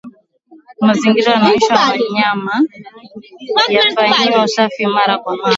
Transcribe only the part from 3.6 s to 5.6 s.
yafanyiwe usafi mara kwa mara